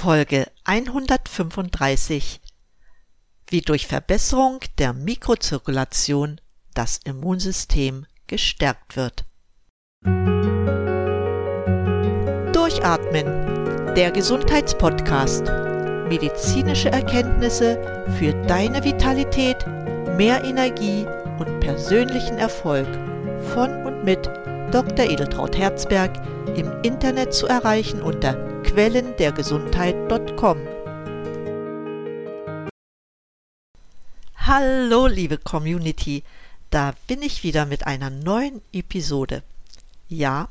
Folge 0.00 0.46
135 0.62 2.40
Wie 3.48 3.62
durch 3.62 3.88
Verbesserung 3.88 4.60
der 4.78 4.92
Mikrozirkulation 4.92 6.40
das 6.72 7.00
Immunsystem 7.02 8.06
gestärkt 8.28 8.94
wird. 8.94 9.24
Durchatmen, 12.54 13.26
der 13.96 14.12
Gesundheitspodcast. 14.12 15.46
Medizinische 16.08 16.90
Erkenntnisse 16.90 18.04
für 18.20 18.34
deine 18.46 18.84
Vitalität, 18.84 19.66
mehr 20.16 20.44
Energie 20.44 21.06
und 21.40 21.58
persönlichen 21.58 22.38
Erfolg 22.38 22.86
von 23.52 23.84
und 23.84 24.04
mit 24.04 24.28
Dr. 24.70 25.06
Edeltraut 25.10 25.58
Herzberg 25.58 26.24
im 26.56 26.70
Internet 26.82 27.34
zu 27.34 27.48
erreichen 27.48 28.00
unter 28.00 28.57
quellendergesundheit.com. 28.68 30.58
Hallo 34.36 35.06
liebe 35.06 35.38
Community, 35.38 36.22
da 36.70 36.94
bin 37.06 37.22
ich 37.22 37.42
wieder 37.42 37.64
mit 37.64 37.86
einer 37.86 38.10
neuen 38.10 38.60
Episode. 38.72 39.42
Ja, 40.08 40.48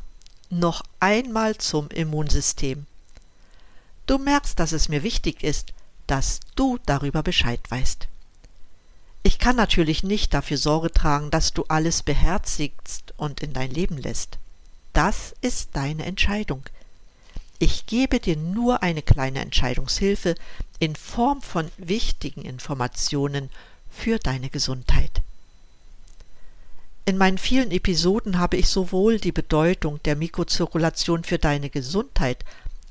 noch 0.50 0.82
einmal 1.00 1.58
zum 1.58 1.90
Immunsystem. 1.90 2.88
Du 4.08 4.18
merkst, 4.18 4.60
dass 4.60 4.72
es 4.72 4.90
mir 4.90 5.04
wichtig 5.04 5.44
ist, 5.44 5.74
dass 6.08 6.40
du 6.56 6.80
darüber 6.86 7.22
Bescheid 7.22 7.60
weißt. 7.70 8.08
Ich 9.22 9.38
kann 9.38 9.56
natürlich 9.56 10.04
nicht 10.04 10.34
dafür 10.34 10.58
Sorge 10.58 10.92
tragen, 10.92 11.30
dass 11.30 11.54
du 11.54 11.66
alles 11.68 12.02
beherzigst 12.02 13.14
und 13.18 13.42
in 13.42 13.54
dein 13.54 13.72
Leben 13.72 13.98
lässt. 13.98 14.38
Das 14.94 15.36
ist 15.42 15.70
deine 15.74 16.06
Entscheidung. 16.06 16.64
Ich 17.60 17.88
gebe 17.88 18.20
dir 18.20 18.38
nur 18.38 18.84
eine 18.84 19.02
kleine 19.02 19.40
Entscheidungshilfe 19.40 20.36
in 20.80 20.96
Form 20.96 21.42
von 21.42 21.72
wichtigen 21.78 22.44
Informationen 22.44 23.50
für 23.90 24.20
deine 24.20 24.50
Gesundheit. 24.50 25.22
In 27.06 27.18
meinen 27.18 27.38
vielen 27.38 27.72
Episoden 27.72 28.38
habe 28.38 28.58
ich 28.58 28.68
sowohl 28.68 29.18
die 29.20 29.32
Bedeutung 29.32 30.04
der 30.04 30.16
Mikrozirkulation 30.16 31.24
für 31.24 31.40
deine 31.40 31.70
Gesundheit 31.70 32.44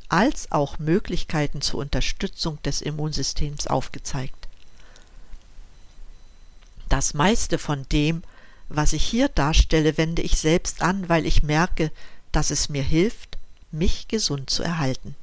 als 0.08 0.50
auch 0.50 0.78
Möglichkeiten 0.78 1.60
zur 1.60 1.80
Unterstützung 1.80 2.60
des 2.62 2.80
Immunsystems 2.80 3.66
aufgezeigt. 3.66 4.48
Das 6.88 7.14
meiste 7.14 7.58
von 7.58 7.86
dem, 7.90 8.22
was 8.68 8.92
ich 8.92 9.04
hier 9.04 9.28
darstelle, 9.28 9.96
wende 9.96 10.22
ich 10.22 10.38
selbst 10.38 10.82
an, 10.82 11.08
weil 11.08 11.26
ich 11.26 11.42
merke, 11.42 11.90
dass 12.32 12.50
es 12.50 12.68
mir 12.68 12.82
hilft, 12.82 13.35
mich 13.70 14.08
gesund 14.08 14.50
zu 14.50 14.62
erhalten. 14.62 15.14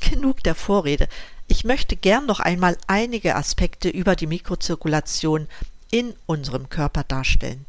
Genug 0.00 0.42
der 0.42 0.54
Vorrede. 0.54 1.08
Ich 1.48 1.64
möchte 1.64 1.96
gern 1.96 2.26
noch 2.26 2.40
einmal 2.40 2.76
einige 2.86 3.36
Aspekte 3.36 3.88
über 3.88 4.16
die 4.16 4.26
Mikrozirkulation 4.26 5.48
in 5.90 6.14
unserem 6.26 6.68
Körper 6.68 7.04
darstellen. 7.04 7.66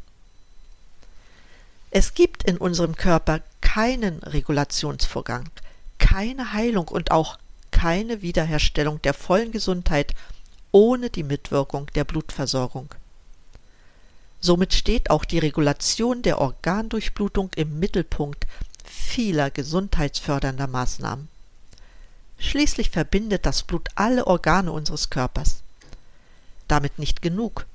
Es 1.89 2.13
gibt 2.13 2.43
in 2.43 2.57
unserem 2.57 2.95
Körper 2.95 3.41
keinen 3.59 4.23
Regulationsvorgang, 4.23 5.49
keine 5.97 6.53
Heilung 6.53 6.87
und 6.87 7.11
auch 7.11 7.37
keine 7.71 8.21
Wiederherstellung 8.21 9.01
der 9.01 9.13
vollen 9.13 9.51
Gesundheit 9.51 10.13
ohne 10.71 11.09
die 11.09 11.23
Mitwirkung 11.23 11.87
der 11.95 12.05
Blutversorgung. 12.05 12.89
Somit 14.39 14.73
steht 14.73 15.09
auch 15.09 15.25
die 15.25 15.39
Regulation 15.39 16.21
der 16.21 16.39
Organdurchblutung 16.39 17.51
im 17.55 17.79
Mittelpunkt 17.79 18.47
vieler 18.85 19.49
gesundheitsfördernder 19.51 20.67
Maßnahmen. 20.67 21.27
Schließlich 22.37 22.89
verbindet 22.89 23.45
das 23.45 23.63
Blut 23.63 23.89
alle 23.95 24.25
Organe 24.27 24.71
unseres 24.71 25.09
Körpers. 25.09 25.61
Damit 26.67 26.97
nicht 26.97 27.21
genug. 27.21 27.65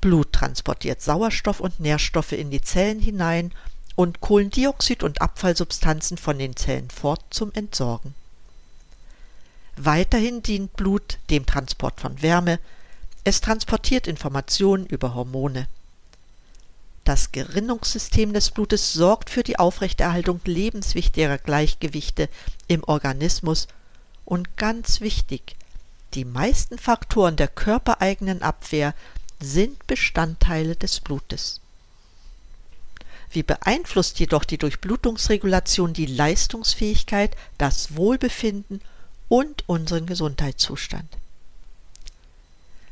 Blut 0.00 0.32
transportiert 0.32 1.00
Sauerstoff 1.00 1.60
und 1.60 1.80
Nährstoffe 1.80 2.32
in 2.32 2.50
die 2.50 2.60
Zellen 2.60 3.00
hinein 3.00 3.52
und 3.94 4.20
Kohlendioxid 4.20 5.02
und 5.02 5.20
Abfallsubstanzen 5.22 6.18
von 6.18 6.38
den 6.38 6.56
Zellen 6.56 6.90
fort 6.90 7.22
zum 7.30 7.52
Entsorgen. 7.52 8.14
Weiterhin 9.76 10.42
dient 10.42 10.74
Blut 10.74 11.18
dem 11.30 11.46
Transport 11.46 12.00
von 12.00 12.20
Wärme, 12.22 12.58
es 13.24 13.40
transportiert 13.40 14.06
Informationen 14.06 14.86
über 14.86 15.14
Hormone. 15.14 15.66
Das 17.04 17.32
Gerinnungssystem 17.32 18.32
des 18.32 18.50
Blutes 18.50 18.94
sorgt 18.94 19.28
für 19.28 19.42
die 19.42 19.58
Aufrechterhaltung 19.58 20.40
lebenswichtiger 20.46 21.36
Gleichgewichte 21.36 22.30
im 22.66 22.82
Organismus 22.84 23.68
und 24.24 24.56
ganz 24.56 25.02
wichtig, 25.02 25.56
die 26.14 26.24
meisten 26.24 26.78
Faktoren 26.78 27.36
der 27.36 27.48
körpereigenen 27.48 28.40
Abwehr 28.40 28.94
sind 29.38 29.86
Bestandteile 29.86 30.76
des 30.76 31.00
Blutes. 31.00 31.60
Wie 33.30 33.42
beeinflusst 33.42 34.18
jedoch 34.18 34.44
die 34.44 34.58
Durchblutungsregulation 34.58 35.92
die 35.92 36.06
Leistungsfähigkeit, 36.06 37.36
das 37.58 37.96
Wohlbefinden 37.96 38.80
und 39.28 39.68
unseren 39.68 40.06
Gesundheitszustand. 40.06 41.18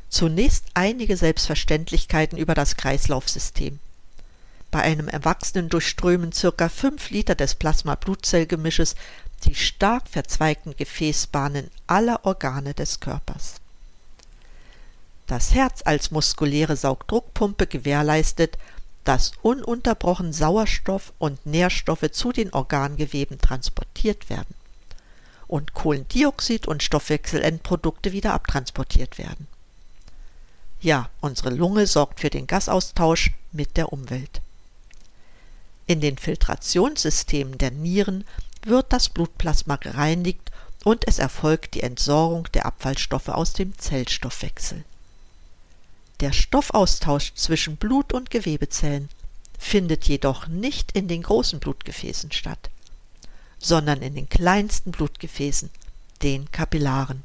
Zunächst 0.09 0.65
einige 0.75 1.17
Selbstverständlichkeiten 1.17 2.37
über 2.37 2.53
das 2.53 2.77
Kreislaufsystem. 2.77 3.79
Bei 4.73 4.81
einem 4.81 5.07
Erwachsenen 5.07 5.69
durchströmen 5.69 6.31
circa 6.31 6.67
5 6.67 7.11
Liter 7.11 7.35
des 7.35 7.53
Plasma-Blutzellgemisches 7.53 8.95
die 9.43 9.53
stark 9.53 10.09
verzweigten 10.09 10.75
Gefäßbahnen 10.75 11.69
aller 11.85 12.25
Organe 12.25 12.73
des 12.73 12.99
Körpers. 12.99 13.61
Das 15.27 15.53
Herz 15.53 15.83
als 15.85 16.09
muskuläre 16.09 16.75
Saugdruckpumpe 16.75 17.67
gewährleistet, 17.67 18.57
dass 19.03 19.33
ununterbrochen 19.43 20.33
Sauerstoff 20.33 21.13
und 21.19 21.45
Nährstoffe 21.45 22.09
zu 22.11 22.31
den 22.31 22.51
Organgeweben 22.51 23.37
transportiert 23.37 24.31
werden 24.31 24.55
und 25.47 25.75
Kohlendioxid 25.75 26.67
und 26.67 26.81
Stoffwechselendprodukte 26.81 28.11
wieder 28.11 28.33
abtransportiert 28.33 29.19
werden. 29.19 29.45
Ja, 30.81 31.11
unsere 31.21 31.51
Lunge 31.51 31.85
sorgt 31.85 32.21
für 32.21 32.31
den 32.31 32.47
Gasaustausch 32.47 33.29
mit 33.51 33.77
der 33.77 33.93
Umwelt. 33.93 34.41
In 35.87 36.01
den 36.01 36.17
Filtrationssystemen 36.17 37.57
der 37.57 37.71
Nieren 37.71 38.25
wird 38.65 38.91
das 38.93 39.09
Blutplasma 39.09 39.75
gereinigt 39.75 40.51
und 40.83 41.07
es 41.07 41.19
erfolgt 41.19 41.75
die 41.75 41.81
Entsorgung 41.81 42.47
der 42.53 42.65
Abfallstoffe 42.65 43.29
aus 43.29 43.53
dem 43.53 43.77
Zellstoffwechsel. 43.77 44.83
Der 46.19 46.31
Stoffaustausch 46.31 47.33
zwischen 47.35 47.77
Blut 47.77 48.13
und 48.13 48.29
Gewebezellen 48.29 49.09
findet 49.59 50.07
jedoch 50.07 50.47
nicht 50.47 50.93
in 50.93 51.07
den 51.07 51.23
großen 51.23 51.59
Blutgefäßen 51.59 52.31
statt 52.31 52.69
sondern 53.63 54.01
in 54.01 54.13
den 54.13 54.29
kleinsten 54.29 54.91
Blutgefäßen, 54.91 55.69
den 56.21 56.51
Kapillaren. 56.51 57.23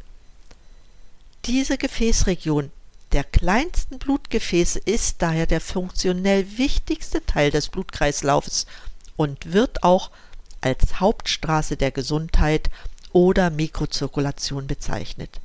Diese 1.45 1.77
Gefäßregion 1.77 2.71
der 3.13 3.25
kleinsten 3.25 3.99
Blutgefäße 3.99 4.79
ist 4.81 5.23
daher 5.23 5.47
der 5.47 5.61
funktionell 5.61 6.59
wichtigste 6.59 7.25
Teil 7.25 7.51
des 7.51 7.69
Blutkreislaufes 7.69 8.67
und 9.17 9.53
wird 9.53 9.83
auch 9.83 10.11
als 10.61 11.01
Hauptstraße 11.01 11.77
der 11.77 11.91
Gesundheit 11.91 12.71
oder 13.13 13.51
Mikrozirkulation 13.51 14.67
bezeichnet. 14.67 15.41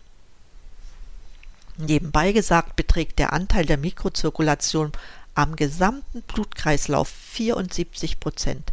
Nebenbei 1.78 2.34
gesagt 2.34 2.75
beträgt 2.75 3.19
der 3.19 3.34
Anteil 3.34 3.66
der 3.66 3.78
Mikrozirkulation 3.78 4.91
am 5.34 5.56
gesamten 5.56 6.22
Blutkreislauf 6.22 7.07
74 7.07 8.19
Prozent, 8.19 8.72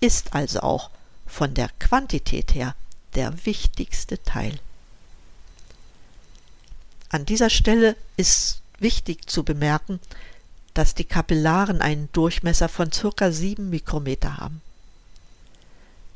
ist 0.00 0.34
also 0.34 0.60
auch 0.60 0.90
von 1.26 1.54
der 1.54 1.70
Quantität 1.78 2.54
her 2.54 2.74
der 3.14 3.46
wichtigste 3.46 4.22
Teil. 4.22 4.60
An 7.12 7.26
dieser 7.26 7.50
Stelle 7.50 7.94
ist 8.16 8.62
wichtig 8.78 9.28
zu 9.28 9.44
bemerken, 9.44 10.00
dass 10.72 10.94
die 10.94 11.04
Kapillaren 11.04 11.82
einen 11.82 12.08
Durchmesser 12.12 12.70
von 12.70 12.88
ca. 12.88 13.30
7 13.30 13.68
Mikrometer 13.68 14.38
haben. 14.38 14.62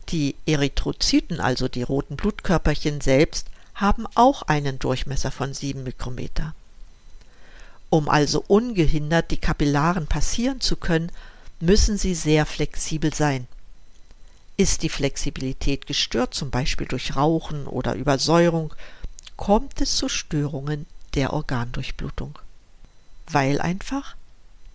Die 0.08 0.36
Erythrozyten, 0.46 1.38
also 1.38 1.68
die 1.68 1.82
roten 1.82 2.16
Blutkörperchen 2.16 3.02
selbst, 3.02 3.48
haben 3.74 4.06
auch 4.14 4.40
einen 4.44 4.78
Durchmesser 4.78 5.30
von 5.30 5.52
7 5.52 5.84
Mikrometer. 5.84 6.54
Um 7.90 8.08
also 8.08 8.42
ungehindert 8.48 9.30
die 9.30 9.36
Kapillaren 9.36 10.06
passieren 10.06 10.62
zu 10.62 10.76
können, 10.76 11.12
müssen 11.60 11.98
sie 11.98 12.14
sehr 12.14 12.46
flexibel 12.46 13.12
sein. 13.12 13.46
Ist 14.56 14.82
die 14.82 14.88
Flexibilität 14.88 15.86
gestört, 15.86 16.32
zum 16.32 16.50
Beispiel 16.50 16.86
durch 16.86 17.16
Rauchen 17.16 17.66
oder 17.66 17.94
Übersäuerung, 17.94 18.72
kommt 19.36 19.80
es 19.80 19.96
zu 19.96 20.08
Störungen 20.08 20.86
der 21.14 21.32
Organdurchblutung, 21.32 22.38
weil 23.26 23.60
einfach 23.60 24.16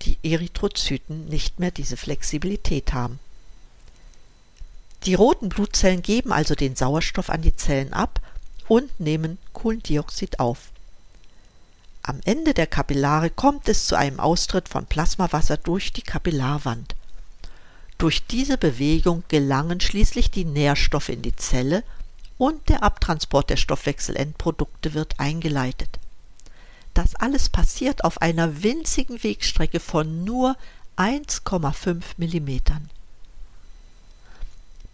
die 0.01 0.17
Erythrozyten 0.23 1.27
nicht 1.29 1.59
mehr 1.59 1.71
diese 1.71 1.97
Flexibilität 1.97 2.93
haben. 2.93 3.19
Die 5.05 5.13
roten 5.15 5.49
Blutzellen 5.49 6.01
geben 6.01 6.31
also 6.31 6.55
den 6.55 6.75
Sauerstoff 6.75 7.29
an 7.29 7.41
die 7.41 7.55
Zellen 7.55 7.93
ab 7.93 8.19
und 8.67 8.99
nehmen 8.99 9.37
Kohlendioxid 9.53 10.39
auf. 10.39 10.69
Am 12.03 12.19
Ende 12.23 12.53
der 12.53 12.67
Kapillare 12.67 13.29
kommt 13.29 13.67
es 13.69 13.85
zu 13.85 13.95
einem 13.95 14.19
Austritt 14.19 14.69
von 14.69 14.85
Plasmawasser 14.85 15.57
durch 15.57 15.93
die 15.93 16.01
Kapillarwand. 16.01 16.95
Durch 17.97 18.25
diese 18.25 18.57
Bewegung 18.57 19.23
gelangen 19.27 19.79
schließlich 19.79 20.31
die 20.31 20.45
Nährstoffe 20.45 21.09
in 21.09 21.21
die 21.21 21.35
Zelle 21.35 21.83
und 22.41 22.69
der 22.69 22.81
Abtransport 22.81 23.51
der 23.51 23.55
Stoffwechselendprodukte 23.55 24.95
wird 24.95 25.19
eingeleitet. 25.19 25.99
Das 26.95 27.13
alles 27.13 27.49
passiert 27.49 28.03
auf 28.03 28.19
einer 28.19 28.63
winzigen 28.63 29.21
Wegstrecke 29.21 29.79
von 29.79 30.23
nur 30.23 30.57
1,5 30.97 32.01
Millimetern. 32.17 32.89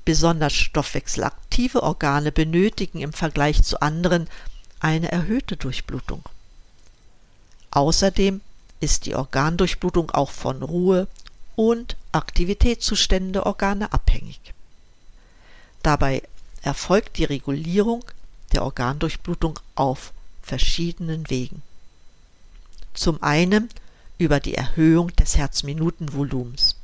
Besonders 0.03 0.51
stoffwechselaktive 0.51 1.83
Organe 1.83 2.33
benötigen 2.33 2.99
im 2.99 3.13
Vergleich 3.13 3.63
zu 3.63 3.81
anderen 3.81 4.27
eine 4.81 5.09
erhöhte 5.09 5.55
Durchblutung. 5.55 6.23
Außerdem 7.71 8.41
ist 8.81 9.05
die 9.05 9.15
Organdurchblutung 9.15 10.11
auch 10.11 10.31
von 10.31 10.63
Ruhe 10.63 11.07
und 11.55 11.95
Aktivitätszuständen 12.11 13.31
der 13.31 13.45
Organe 13.45 13.93
abhängig. 13.93 14.53
Dabei 15.81 16.23
erfolgt 16.67 17.17
die 17.17 17.23
Regulierung 17.23 18.03
der 18.51 18.63
Organdurchblutung 18.63 19.57
auf 19.75 20.11
verschiedenen 20.41 21.29
Wegen. 21.29 21.61
Zum 22.93 23.23
einen 23.23 23.69
über 24.17 24.41
die 24.41 24.55
Erhöhung 24.55 25.15
des 25.15 25.37
Herzminutenvolumens. 25.37 26.75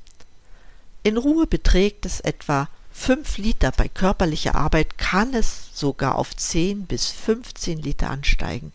In 1.03 1.17
Ruhe 1.17 1.47
beträgt 1.47 2.05
es 2.05 2.21
etwa 2.21 2.69
5 2.93 3.37
Liter, 3.37 3.73
bei 3.73 3.89
körperlicher 3.89 4.55
Arbeit 4.55 4.97
kann 4.97 5.33
es 5.33 5.71
sogar 5.73 6.15
auf 6.15 6.33
10 6.33 6.85
bis 6.85 7.09
15 7.09 7.79
Liter 7.79 8.09
ansteigen. 8.09 8.71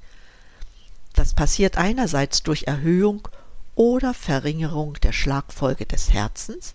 Das 1.14 1.32
passiert 1.32 1.78
einerseits 1.78 2.42
durch 2.42 2.64
Erhöhung 2.64 3.26
oder 3.76 4.12
Verringerung 4.12 4.94
der 5.02 5.12
Schlagfolge 5.12 5.86
des 5.86 6.12
Herzens 6.12 6.74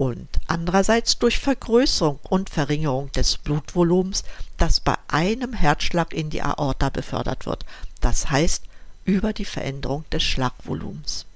und 0.00 0.28
andererseits 0.46 1.18
durch 1.18 1.38
Vergrößerung 1.38 2.20
und 2.22 2.48
Verringerung 2.48 3.12
des 3.12 3.36
Blutvolumens, 3.36 4.24
das 4.56 4.80
bei 4.80 4.94
einem 5.08 5.52
Herzschlag 5.52 6.14
in 6.14 6.30
die 6.30 6.40
Aorta 6.40 6.88
befördert 6.88 7.44
wird, 7.44 7.66
das 8.00 8.30
heißt 8.30 8.64
über 9.04 9.34
die 9.34 9.44
Veränderung 9.44 10.06
des 10.10 10.22
Schlagvolumens. 10.22 11.26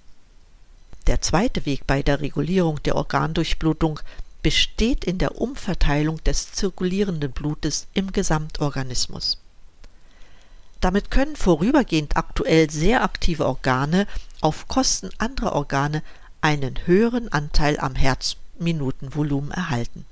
Der 1.06 1.20
zweite 1.20 1.66
Weg 1.66 1.86
bei 1.86 2.02
der 2.02 2.22
Regulierung 2.22 2.82
der 2.84 2.96
Organdurchblutung 2.96 4.00
besteht 4.42 5.04
in 5.04 5.18
der 5.18 5.38
Umverteilung 5.38 6.24
des 6.24 6.52
zirkulierenden 6.52 7.32
Blutes 7.32 7.86
im 7.92 8.12
Gesamtorganismus. 8.12 9.36
Damit 10.80 11.10
können 11.10 11.36
vorübergehend 11.36 12.16
aktuell 12.16 12.70
sehr 12.70 13.04
aktive 13.04 13.44
Organe 13.44 14.06
auf 14.40 14.68
Kosten 14.68 15.10
anderer 15.18 15.52
Organe 15.52 16.02
einen 16.40 16.86
höheren 16.86 17.30
Anteil 17.30 17.78
am 17.78 17.94
Herz 17.94 18.38
Minutenvolumen 18.58 19.50
erhalten. 19.50 20.06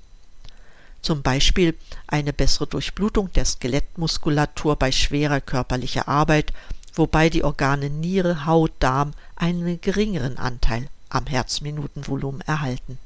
Zum 1.02 1.22
Beispiel 1.22 1.76
eine 2.06 2.32
bessere 2.32 2.66
Durchblutung 2.66 3.32
der 3.32 3.44
Skelettmuskulatur 3.44 4.76
bei 4.76 4.92
schwerer 4.92 5.40
körperlicher 5.40 6.06
Arbeit, 6.06 6.52
wobei 6.94 7.28
die 7.28 7.42
Organe 7.42 7.90
Niere, 7.90 8.46
Haut, 8.46 8.72
Darm 8.78 9.12
einen 9.34 9.80
geringeren 9.80 10.38
Anteil 10.38 10.88
am 11.08 11.26
Herzminutenvolumen 11.26 12.40
erhalten. 12.42 12.98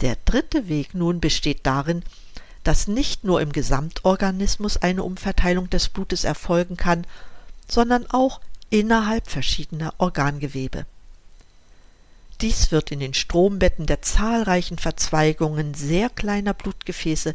Der 0.00 0.16
dritte 0.24 0.68
Weg 0.68 0.94
nun 0.94 1.20
besteht 1.20 1.60
darin, 1.66 2.02
dass 2.62 2.88
nicht 2.88 3.24
nur 3.24 3.40
im 3.40 3.52
Gesamtorganismus 3.52 4.76
eine 4.78 5.02
Umverteilung 5.02 5.68
des 5.70 5.88
Blutes 5.88 6.24
erfolgen 6.24 6.76
kann, 6.76 7.06
sondern 7.68 8.06
auch 8.10 8.40
innerhalb 8.70 9.28
verschiedener 9.28 9.94
Organgewebe. 9.98 10.86
Dies 12.40 12.72
wird 12.72 12.90
in 12.90 13.00
den 13.00 13.14
Strombetten 13.14 13.86
der 13.86 14.02
zahlreichen 14.02 14.78
Verzweigungen 14.78 15.74
sehr 15.74 16.10
kleiner 16.10 16.54
Blutgefäße, 16.54 17.34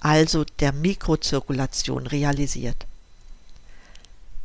also 0.00 0.44
der 0.60 0.72
Mikrozirkulation, 0.72 2.06
realisiert. 2.06 2.86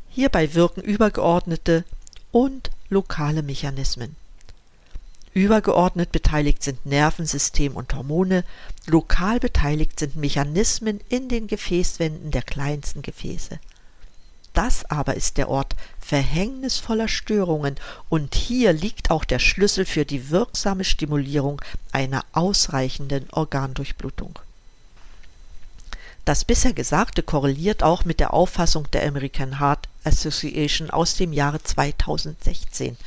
Hierbei 0.09 0.53
wirken 0.53 0.81
übergeordnete 0.81 1.83
und 2.31 2.71
lokale 2.89 3.43
Mechanismen. 3.43 4.15
Übergeordnet 5.33 6.11
beteiligt 6.11 6.63
sind 6.63 6.85
Nervensystem 6.85 7.75
und 7.75 7.93
Hormone, 7.93 8.43
lokal 8.87 9.39
beteiligt 9.39 9.99
sind 9.99 10.15
Mechanismen 10.15 10.99
in 11.09 11.29
den 11.29 11.47
Gefäßwänden 11.47 12.31
der 12.31 12.41
kleinsten 12.41 13.01
Gefäße. 13.01 13.59
Das 14.59 14.83
aber 14.91 15.13
ist 15.13 15.37
der 15.37 15.47
Ort 15.47 15.77
verhängnisvoller 16.01 17.07
Störungen, 17.07 17.75
und 18.09 18.35
hier 18.35 18.73
liegt 18.73 19.09
auch 19.09 19.23
der 19.23 19.39
Schlüssel 19.39 19.85
für 19.85 20.03
die 20.03 20.31
wirksame 20.31 20.83
Stimulierung 20.83 21.61
einer 21.93 22.25
ausreichenden 22.33 23.29
Organdurchblutung. 23.31 24.37
Das 26.25 26.43
bisher 26.43 26.73
Gesagte 26.73 27.23
korreliert 27.23 27.83
auch 27.83 28.03
mit 28.03 28.19
der 28.19 28.33
Auffassung 28.33 28.91
der 28.91 29.07
American 29.07 29.61
Heart 29.61 29.87
Association 30.03 30.89
aus 30.89 31.15
dem 31.15 31.31
Jahre 31.31 31.63
2016. 31.63 32.97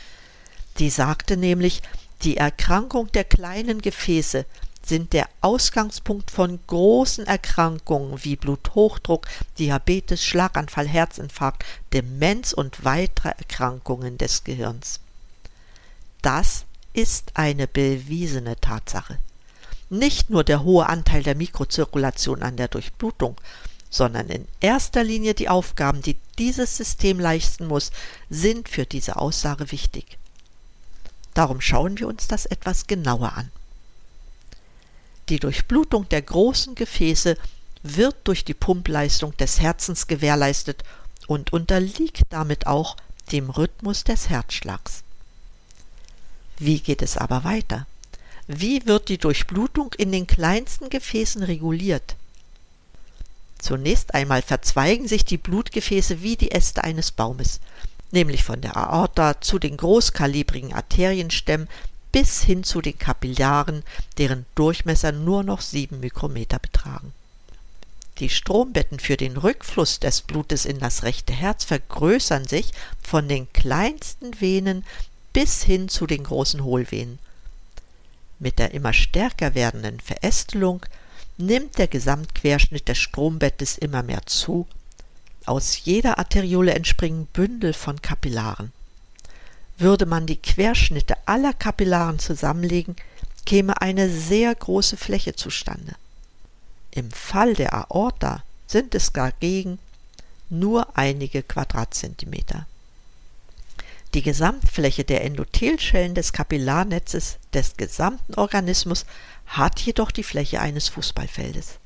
Die 0.79 0.89
sagte 0.89 1.37
nämlich, 1.37 1.83
die 2.23 2.39
Erkrankung 2.39 3.13
der 3.13 3.25
kleinen 3.25 3.83
Gefäße 3.83 4.47
sind 4.85 5.13
der 5.13 5.29
Ausgangspunkt 5.41 6.31
von 6.31 6.59
großen 6.67 7.27
Erkrankungen 7.27 8.25
wie 8.25 8.37
Bluthochdruck, 8.37 9.27
Diabetes, 9.59 10.25
Schlaganfall, 10.25 10.89
Herzinfarkt, 10.89 11.65
Demenz 11.93 12.53
und 12.53 12.85
weitere 12.85 13.31
Erkrankungen 13.31 14.19
des 14.19 14.45
Gehirns. 14.45 15.01
Das 16.21 16.65
ist 16.93 17.33
eine 17.35 17.67
bewiesene 17.67 18.57
Tatsache. 18.61 19.19
Nicht 19.91 20.31
nur 20.31 20.45
der 20.45 20.63
hohe 20.63 20.89
Anteil 20.89 21.23
der 21.23 21.35
Mikrozirkulation 21.35 22.43
an 22.43 22.57
der 22.57 22.69
Durchblutung, 22.69 23.37
sondern 23.91 24.29
in 24.29 24.49
erster 24.61 25.05
Linie 25.05 25.35
die 25.35 25.51
Aufgaben, 25.51 26.01
die 26.01 26.17
dieses 26.39 26.77
System 26.77 27.21
leisten 27.21 27.67
muss, 27.67 27.93
sind 28.31 28.69
für 28.69 28.87
diese 28.87 29.17
Aussage 29.17 29.71
wichtig. 29.71 30.19
Darum 31.35 31.61
schauen 31.61 31.99
wir 31.99 32.09
uns 32.09 32.27
das 32.27 32.47
etwas 32.47 32.87
genauer 32.87 33.35
an. 33.35 33.51
Die 35.29 35.39
Durchblutung 35.39 36.09
der 36.09 36.23
großen 36.23 36.75
Gefäße 36.75 37.37
wird 37.83 38.17
durch 38.25 38.45
die 38.45 38.55
Pumpleistung 38.55 39.37
des 39.37 39.61
Herzens 39.61 40.07
gewährleistet 40.07 40.85
und 41.27 41.53
unterliegt 41.53 42.23
damit 42.31 42.67
auch 42.67 42.97
dem 43.31 43.51
Rhythmus 43.51 44.05
des 44.05 44.29
Herzschlags. 44.29 45.03
Wie 46.59 46.81
geht 46.81 47.03
es 47.03 47.17
aber 47.17 47.45
weiter? 47.45 47.87
Wie 48.47 48.87
wird 48.87 49.09
die 49.09 49.19
Durchblutung 49.19 49.93
in 49.97 50.13
den 50.13 50.27
kleinsten 50.27 50.91
Gefäßen 50.91 51.43
reguliert? 51.43 52.17
Zunächst 53.59 54.15
einmal 54.15 54.43
verzweigen 54.43 55.07
sich 55.07 55.25
die 55.25 55.39
Blutgefäße 55.39 56.23
wie 56.23 56.37
die 56.37 56.51
Äste 56.51 56.83
eines 56.83 57.13
Baumes, 57.13 57.61
nämlich 58.11 58.43
von 58.43 58.61
der 58.61 58.77
Aorta 58.77 59.41
zu 59.41 59.61
den 59.61 59.77
großkalibrigen 59.77 60.73
Arterienstämmen 60.73 61.69
bis 62.13 62.43
hin 62.43 62.63
zu 62.63 62.81
den 62.83 62.99
Kapillaren, 62.99 63.83
deren 64.19 64.47
Durchmesser 64.55 65.13
nur 65.13 65.43
noch 65.43 65.63
sieben 65.63 66.01
Mikrometer 66.01 66.59
betragen. 66.59 67.13
Die 68.19 68.29
Strombetten 68.29 69.01
für 69.01 69.17
den 69.17 69.39
Rückfluss 69.39 69.99
des 69.99 70.21
Blutes 70.21 70.67
in 70.67 70.79
das 70.79 71.03
rechte 71.03 71.33
Herz 71.33 71.65
vergrößern 71.65 72.47
sich 72.47 72.73
von 73.03 73.27
den 73.27 73.51
kleinsten 73.53 74.41
Venen 74.41 74.85
bis 75.33 75.63
hin 75.63 75.89
zu 75.89 76.07
den 76.07 76.25
großen 76.25 76.63
Hohlvenen. 76.63 77.19
Mit 78.39 78.59
der 78.59 78.75
immer 78.75 78.93
stärker 78.93 79.55
werdenden 79.55 79.99
Verästelung 80.01 80.85
nimmt 81.39 81.79
der 81.79 81.89
Gesamtquerschnitt 81.89 82.87
des 82.87 82.99
Strombettes 82.99 83.79
immer 83.79 84.03
mehr 84.03 84.27
zu. 84.27 84.67
Aus 85.47 85.85
jeder 85.85 86.19
Arteriole 86.19 86.75
entspringen 86.75 87.27
Bündel 87.27 87.73
von 87.73 88.03
Kapillaren. 88.03 88.73
Würde 89.79 90.07
man 90.07 90.27
die 90.27 90.37
Querschnitte 90.37 91.17
aller 91.27 91.53
Kapillaren 91.53 92.19
zusammenlegen, 92.19 92.97
käme 93.47 93.81
eine 93.81 94.09
sehr 94.09 94.55
große 94.55 94.97
Fläche 94.97 95.35
zustande. 95.35 95.95
Im 96.91 97.11
Fall 97.11 97.55
der 97.55 97.75
Aorta 97.75 98.43
sind 98.67 98.95
es 98.95 99.13
dagegen 99.13 99.79
nur 100.51 100.97
einige 100.97 101.43
Quadratzentimeter. 101.43 102.67
Die 104.15 104.23
Gesamtfläche 104.23 105.05
der 105.05 105.25
Endothelschellen 105.25 106.15
des 106.15 106.35
Kapillarnetzes 106.35 107.39
des 107.55 107.79
gesamten 107.79 108.35
Organismus 108.35 109.07
hat 109.47 109.81
jedoch 109.81 110.11
die 110.11 110.23
Fläche 110.23 110.61
eines 110.61 110.91
Fußballfeldes. 110.91 111.79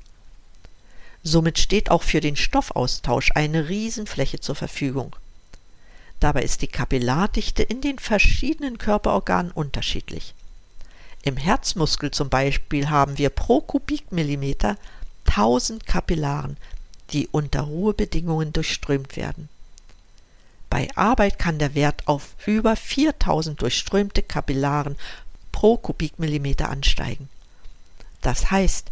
Somit 1.23 1.59
steht 1.59 1.91
auch 1.91 2.03
für 2.03 2.21
den 2.21 2.37
Stoffaustausch 2.37 3.31
eine 3.35 3.69
Riesenfläche 3.69 4.41
zur 4.41 4.57
Verfügung. 4.57 5.15
Dabei 6.21 6.43
ist 6.43 6.63
die 6.63 6.69
Kapillardichte 6.69 7.63
in 7.63 7.81
den 7.81 7.99
verschiedenen 7.99 8.79
Körperorganen 8.79 9.53
unterschiedlich. 9.53 10.35
Im 11.23 11.37
Herzmuskel 11.37 12.11
zum 12.11 12.29
Beispiel 12.29 12.89
haben 12.89 13.19
wir 13.19 13.31
pro 13.31 13.61
Kubikmillimeter 13.61 14.77
1000 15.27 15.87
Kapillaren, 15.87 16.57
die 17.11 17.29
unter 17.29 17.63
Ruhebedingungen 17.63 18.53
durchströmt 18.53 19.17
werden. 19.17 19.49
Bei 20.71 20.89
Arbeit 20.97 21.39
kann 21.39 21.59
der 21.59 21.75
Wert 21.75 22.07
auf 22.07 22.35
über 22.47 22.77
4000 22.77 23.61
durchströmte 23.61 24.23
Kapillaren 24.23 24.97
pro 25.53 25.77
Kubikmillimeter 25.77 26.69
ansteigen. 26.69 27.29
Das 28.21 28.51
heißt, 28.51 28.91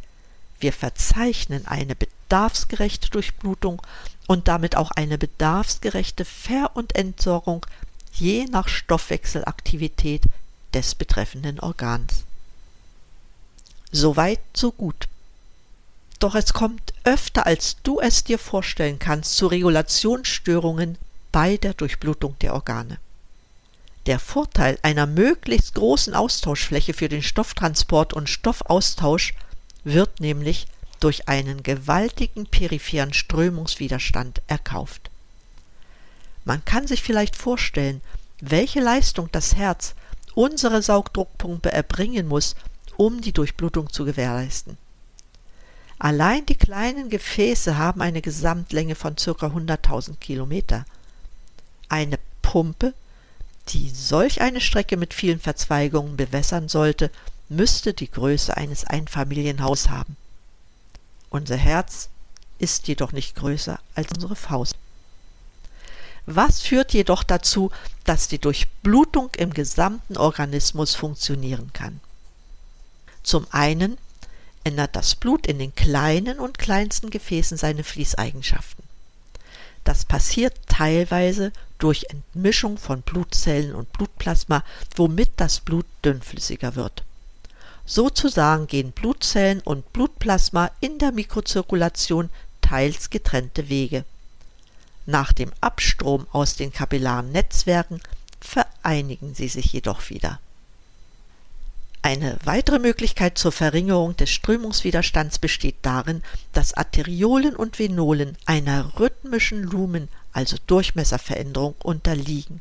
wir 0.60 0.72
verzeichnen 0.72 1.66
eine 1.66 1.94
bedarfsgerechte 2.34 3.10
Durchblutung 3.10 3.80
und 4.26 4.48
damit 4.48 4.76
auch 4.76 4.90
eine 4.90 5.18
bedarfsgerechte 5.18 6.24
Ver- 6.24 6.72
und 6.74 6.96
Entsorgung 6.96 7.64
je 8.12 8.46
nach 8.46 8.66
Stoffwechselaktivität 8.66 10.22
des 10.72 10.96
betreffenden 10.96 11.60
Organs. 11.60 12.24
Soweit, 13.92 14.40
so 14.52 14.72
gut. 14.72 15.06
Doch 16.18 16.34
es 16.34 16.52
kommt 16.52 16.92
öfter, 17.04 17.46
als 17.46 17.76
du 17.84 18.00
es 18.00 18.24
dir 18.24 18.40
vorstellen 18.40 18.98
kannst, 18.98 19.36
zu 19.36 19.46
Regulationsstörungen 19.46 20.98
bei 21.30 21.56
der 21.56 21.74
Durchblutung 21.74 22.36
der 22.40 22.54
Organe. 22.54 22.98
Der 24.06 24.18
Vorteil 24.18 24.76
einer 24.82 25.06
möglichst 25.06 25.74
großen 25.76 26.14
Austauschfläche 26.14 26.94
für 26.94 27.08
den 27.08 27.22
Stofftransport 27.22 28.12
und 28.12 28.28
Stoffaustausch 28.28 29.34
wird 29.84 30.18
nämlich 30.18 30.66
durch 31.04 31.28
einen 31.28 31.62
gewaltigen 31.62 32.46
peripheren 32.46 33.12
Strömungswiderstand 33.12 34.40
erkauft. 34.46 35.10
Man 36.46 36.64
kann 36.64 36.86
sich 36.86 37.02
vielleicht 37.02 37.36
vorstellen, 37.36 38.00
welche 38.40 38.80
Leistung 38.80 39.28
das 39.30 39.54
Herz 39.54 39.94
unsere 40.34 40.80
Saugdruckpumpe 40.80 41.70
erbringen 41.70 42.26
muss, 42.26 42.56
um 42.96 43.20
die 43.20 43.32
Durchblutung 43.32 43.92
zu 43.92 44.06
gewährleisten. 44.06 44.78
Allein 45.98 46.46
die 46.46 46.54
kleinen 46.54 47.10
Gefäße 47.10 47.76
haben 47.76 48.00
eine 48.00 48.22
Gesamtlänge 48.22 48.94
von 48.94 49.16
ca. 49.16 49.30
100.000 49.30 50.16
Kilometer. 50.16 50.86
Eine 51.90 52.18
Pumpe, 52.40 52.94
die 53.68 53.90
solch 53.90 54.40
eine 54.40 54.62
Strecke 54.62 54.96
mit 54.96 55.12
vielen 55.12 55.38
Verzweigungen 55.38 56.16
bewässern 56.16 56.70
sollte, 56.70 57.10
müsste 57.50 57.92
die 57.92 58.10
Größe 58.10 58.56
eines 58.56 58.84
Einfamilienhaus 58.84 59.90
haben. 59.90 60.16
Unser 61.34 61.56
Herz 61.56 62.10
ist 62.60 62.86
jedoch 62.86 63.10
nicht 63.10 63.34
größer 63.34 63.80
als 63.96 64.06
unsere 64.12 64.36
Faust. 64.36 64.76
Was 66.26 66.60
führt 66.60 66.92
jedoch 66.92 67.24
dazu, 67.24 67.72
dass 68.04 68.28
die 68.28 68.38
Durchblutung 68.38 69.30
im 69.36 69.52
gesamten 69.52 70.16
Organismus 70.16 70.94
funktionieren 70.94 71.72
kann? 71.72 71.98
Zum 73.24 73.48
einen 73.50 73.98
ändert 74.62 74.94
das 74.94 75.16
Blut 75.16 75.48
in 75.48 75.58
den 75.58 75.74
kleinen 75.74 76.38
und 76.38 76.60
kleinsten 76.60 77.10
Gefäßen 77.10 77.56
seine 77.56 77.82
Fließeigenschaften. 77.82 78.84
Das 79.82 80.04
passiert 80.04 80.56
teilweise 80.68 81.50
durch 81.78 82.06
Entmischung 82.10 82.78
von 82.78 83.02
Blutzellen 83.02 83.74
und 83.74 83.92
Blutplasma, 83.92 84.62
womit 84.94 85.32
das 85.38 85.58
Blut 85.58 85.86
dünnflüssiger 86.04 86.76
wird. 86.76 87.02
Sozusagen 87.86 88.66
gehen 88.66 88.92
Blutzellen 88.92 89.60
und 89.60 89.92
Blutplasma 89.92 90.70
in 90.80 90.98
der 90.98 91.12
Mikrozirkulation 91.12 92.30
teils 92.60 93.10
getrennte 93.10 93.68
Wege. 93.68 94.04
Nach 95.06 95.32
dem 95.32 95.52
Abstrom 95.60 96.26
aus 96.32 96.56
den 96.56 96.72
kapillaren 96.72 97.30
Netzwerken 97.30 98.00
vereinigen 98.40 99.34
sie 99.34 99.48
sich 99.48 99.72
jedoch 99.72 100.08
wieder. 100.08 100.40
Eine 102.00 102.38
weitere 102.44 102.78
Möglichkeit 102.78 103.38
zur 103.38 103.52
Verringerung 103.52 104.16
des 104.16 104.30
Strömungswiderstands 104.30 105.38
besteht 105.38 105.76
darin, 105.82 106.22
dass 106.52 106.74
Arteriolen 106.74 107.56
und 107.56 107.78
Venolen 107.78 108.36
einer 108.44 108.98
rhythmischen 108.98 109.62
Lumen, 109.62 110.08
also 110.32 110.56
Durchmesserveränderung, 110.66 111.74
unterliegen. 111.82 112.60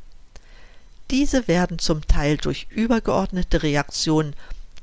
Diese 1.11 1.47
werden 1.49 1.77
zum 1.77 2.07
Teil 2.07 2.37
durch 2.37 2.67
übergeordnete 2.69 3.63
Reaktionen 3.63 4.33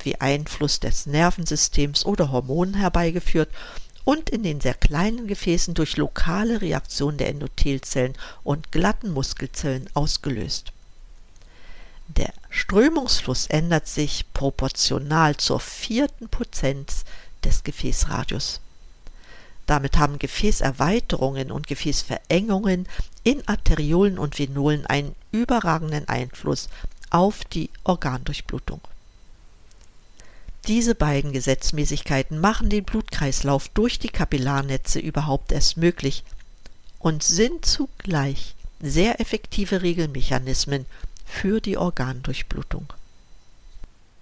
wie 0.05 0.21
Einfluss 0.21 0.81
des 0.81 1.07
Nervensystems 1.07 2.05
oder 2.05 2.31
Hormonen 2.31 2.75
herbeigeführt 2.75 3.49
und 4.05 4.31
in 4.31 4.43
den 4.43 4.61
sehr 4.61 4.75
kleinen 4.75 5.27
Gefäßen 5.27 5.75
durch 5.75 5.97
lokale 5.97 6.61
Reaktionen 6.61 7.19
der 7.19 7.29
Endothelzellen 7.29 8.15
und 8.43 8.73
glatten 8.73 9.13
Muskelzellen 9.13 9.89
ausgelöst. 9.95 10.73
Der 12.17 12.33
Strömungsfluss 12.49 13.47
ändert 13.47 13.87
sich 13.87 14.25
proportional 14.33 15.37
zur 15.37 15.61
vierten 15.61 16.29
Potenz 16.29 17.05
des 17.45 17.63
Gefäßradius. 17.63 18.61
Damit 19.67 19.97
haben 19.97 20.19
Gefäßerweiterungen 20.19 21.53
und 21.53 21.69
Gefäßverengungen 21.69 22.89
in 23.23 23.47
Arteriolen 23.47 24.19
und 24.19 24.37
Venolen 24.41 24.85
einen 24.87 25.15
überragenden 25.31 26.09
Einfluss 26.09 26.69
auf 27.11 27.45
die 27.45 27.71
Organdurchblutung. 27.85 28.81
Diese 30.67 30.95
beiden 30.95 31.33
Gesetzmäßigkeiten 31.33 32.39
machen 32.39 32.69
den 32.69 32.85
Blutkreislauf 32.85 33.69
durch 33.71 33.99
die 33.99 34.09
Kapillarnetze 34.09 34.99
überhaupt 34.99 35.53
erst 35.53 35.77
möglich 35.77 36.23
und 36.99 37.23
sind 37.23 37.65
zugleich 37.65 38.55
sehr 38.81 39.21
effektive 39.21 39.83
Regelmechanismen 39.83 40.87
für 41.25 41.61
die 41.61 41.77
Organdurchblutung. 41.77 42.93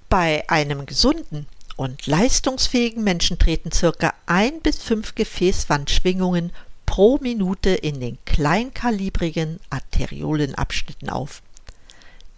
Bei 0.09 0.49
einem 0.49 0.87
gesunden 0.87 1.47
und 1.76 2.07
leistungsfähigen 2.07 3.04
Menschen 3.04 3.38
treten 3.38 3.73
circa 3.73 4.14
ein 4.26 4.61
bis 4.61 4.78
fünf 4.78 5.14
Gefäßwandschwingungen 5.14 6.52
pro 6.87 7.18
Minute 7.18 7.71
in 7.71 8.00
den 8.00 8.18
kleinkalibrigen 8.25 9.61
Arteriolenabschnitten 9.71 11.11
auf. 11.11 11.42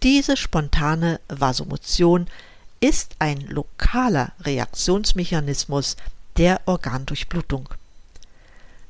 Diese 0.03 0.35
spontane 0.35 1.19
Vasomotion 1.27 2.27
ist 2.81 3.15
ein 3.19 3.41
lokaler 3.41 4.33
Reaktionsmechanismus 4.41 5.95
der 6.37 6.61
Organdurchblutung. 6.65 7.69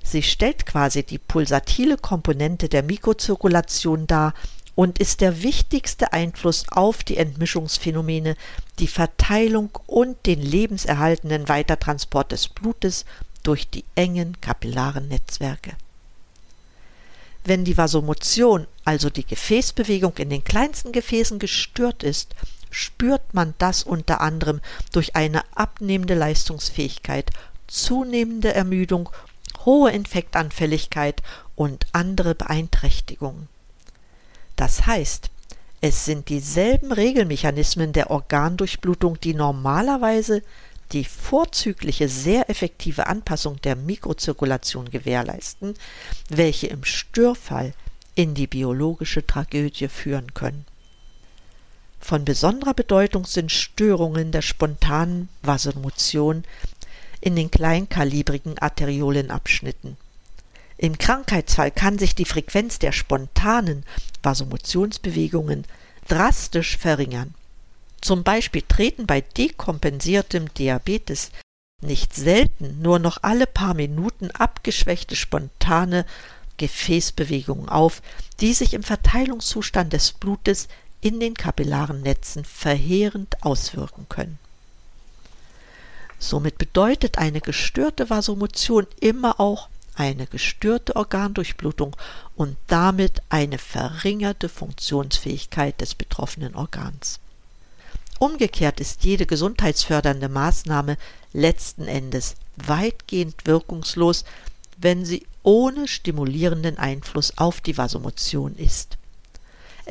Sie 0.01 0.23
stellt 0.23 0.65
quasi 0.65 1.03
die 1.03 1.17
pulsatile 1.17 1.97
Komponente 1.97 2.69
der 2.69 2.83
Mikrozirkulation 2.83 4.07
dar 4.07 4.33
und 4.75 4.97
ist 4.97 5.21
der 5.21 5.43
wichtigste 5.43 6.13
Einfluss 6.13 6.65
auf 6.69 7.03
die 7.03 7.17
Entmischungsphänomene, 7.17 8.35
die 8.79 8.87
Verteilung 8.87 9.69
und 9.85 10.25
den 10.25 10.41
lebenserhaltenden 10.41 11.49
Weitertransport 11.49 12.31
des 12.31 12.47
Blutes 12.47 13.05
durch 13.43 13.69
die 13.69 13.83
engen 13.95 14.39
kapillaren 14.39 15.09
Netzwerke. 15.09 15.71
Wenn 17.43 17.65
die 17.65 17.77
Vasomotion, 17.77 18.67
also 18.85 19.09
die 19.09 19.25
Gefäßbewegung 19.25 20.17
in 20.17 20.29
den 20.29 20.43
kleinsten 20.43 20.93
Gefäßen 20.93 21.39
gestört 21.39 22.03
ist, 22.03 22.35
spürt 22.71 23.33
man 23.33 23.53
das 23.57 23.83
unter 23.83 24.21
anderem 24.21 24.61
durch 24.91 25.15
eine 25.15 25.43
abnehmende 25.55 26.15
Leistungsfähigkeit, 26.15 27.29
zunehmende 27.67 28.53
Ermüdung, 28.53 29.09
hohe 29.65 29.91
Infektanfälligkeit 29.91 31.21
und 31.55 31.85
andere 31.91 32.33
Beeinträchtigungen. 32.33 33.47
Das 34.55 34.85
heißt, 34.85 35.29
es 35.81 36.05
sind 36.05 36.29
dieselben 36.29 36.91
Regelmechanismen 36.91 37.93
der 37.93 38.11
Organdurchblutung, 38.11 39.19
die 39.19 39.33
normalerweise 39.33 40.43
die 40.91 41.05
vorzügliche, 41.05 42.09
sehr 42.09 42.49
effektive 42.49 43.07
Anpassung 43.07 43.59
der 43.61 43.75
Mikrozirkulation 43.75 44.91
gewährleisten, 44.91 45.73
welche 46.29 46.67
im 46.67 46.83
Störfall 46.83 47.73
in 48.13 48.33
die 48.33 48.47
biologische 48.47 49.25
Tragödie 49.25 49.87
führen 49.87 50.33
können. 50.33 50.65
Von 52.01 52.25
besonderer 52.25 52.73
Bedeutung 52.73 53.25
sind 53.25 53.51
Störungen 53.51 54.31
der 54.31 54.41
spontanen 54.41 55.29
Vasomotion 55.43 56.43
in 57.21 57.35
den 57.35 57.51
kleinkalibrigen 57.51 58.57
Arteriolenabschnitten. 58.57 59.95
Im 60.77 60.97
Krankheitsfall 60.97 61.69
kann 61.69 61.99
sich 61.99 62.15
die 62.15 62.25
Frequenz 62.25 62.79
der 62.79 62.91
spontanen 62.91 63.85
Vasomotionsbewegungen 64.23 65.65
drastisch 66.07 66.75
verringern. 66.75 67.35
Zum 68.01 68.23
Beispiel 68.23 68.63
treten 68.67 69.05
bei 69.05 69.21
dekompensiertem 69.21 70.51
Diabetes 70.55 71.29
nicht 71.81 72.15
selten 72.15 72.81
nur 72.81 72.97
noch 72.97 73.19
alle 73.21 73.45
paar 73.45 73.75
Minuten 73.75 74.31
abgeschwächte 74.31 75.15
spontane 75.15 76.05
Gefäßbewegungen 76.57 77.69
auf, 77.69 78.01
die 78.39 78.53
sich 78.53 78.73
im 78.73 78.83
Verteilungszustand 78.83 79.93
des 79.93 80.13
Blutes 80.13 80.67
in 81.01 81.19
den 81.19 81.33
kapillaren 81.33 82.01
Netzen 82.01 82.45
verheerend 82.45 83.43
auswirken 83.43 84.05
können. 84.07 84.39
Somit 86.19 86.57
bedeutet 86.59 87.17
eine 87.17 87.41
gestörte 87.41 88.09
Vasomotion 88.09 88.85
immer 88.99 89.39
auch 89.39 89.69
eine 89.95 90.27
gestörte 90.27 90.95
Organdurchblutung 90.95 91.95
und 92.35 92.55
damit 92.67 93.21
eine 93.29 93.57
verringerte 93.57 94.47
Funktionsfähigkeit 94.47 95.81
des 95.81 95.95
betroffenen 95.95 96.55
Organs. 96.55 97.19
Umgekehrt 98.19 98.79
ist 98.79 99.03
jede 99.03 99.25
gesundheitsfördernde 99.25 100.29
Maßnahme 100.29 100.97
letzten 101.33 101.87
Endes 101.87 102.35
weitgehend 102.55 103.45
wirkungslos, 103.45 104.25
wenn 104.77 105.05
sie 105.05 105.25
ohne 105.43 105.87
stimulierenden 105.87 106.77
Einfluss 106.77 107.37
auf 107.37 107.61
die 107.61 107.77
Vasomotion 107.77 108.55
ist. 108.57 108.97